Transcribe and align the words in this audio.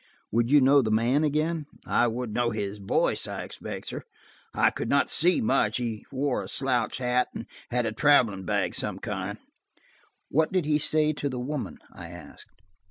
"Would 0.31 0.49
you 0.49 0.61
know 0.61 0.81
the 0.81 0.89
man 0.89 1.23
again?" 1.23 1.67
"I 1.85 2.07
would 2.07 2.33
know 2.33 2.49
his 2.49 2.79
voice, 2.79 3.27
I 3.27 3.43
expect, 3.43 3.85
sir; 3.85 4.01
I 4.51 4.71
could 4.71 4.89
not 4.89 5.11
see 5.11 5.41
much: 5.41 5.77
he 5.77 6.07
wore 6.11 6.41
a 6.41 6.47
slouch 6.47 6.97
hat 6.97 7.27
and 7.35 7.45
had 7.69 7.85
a 7.85 7.91
traveling 7.91 8.43
bag 8.43 8.71
of 8.71 8.77
some 8.77 8.97
kind." 8.97 9.37
"What 10.29 10.51
did 10.51 10.65
he 10.65 10.79
say 10.79 11.13
to 11.13 11.29
the 11.29 11.37
woman?" 11.37 11.77
I 11.93 12.09
asked. 12.09 12.49